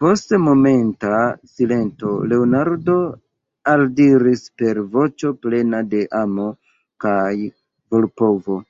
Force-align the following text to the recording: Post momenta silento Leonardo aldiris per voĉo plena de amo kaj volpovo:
Post 0.00 0.32
momenta 0.46 1.20
silento 1.52 2.10
Leonardo 2.32 2.96
aldiris 3.72 4.44
per 4.64 4.82
voĉo 4.98 5.32
plena 5.48 5.82
de 5.96 6.04
amo 6.22 6.48
kaj 7.08 7.32
volpovo: 7.96 8.62